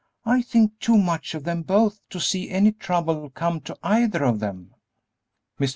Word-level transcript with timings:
I 0.25 0.41
think 0.41 0.79
too 0.79 0.97
much 0.97 1.35
of 1.35 1.43
them 1.43 1.61
both 1.61 2.01
to 2.09 2.19
see 2.19 2.49
any 2.49 2.71
trouble 2.71 3.29
come 3.29 3.61
to 3.61 3.77
either 3.83 4.23
of 4.23 4.39
them." 4.39 4.73
Mr. 5.59 5.69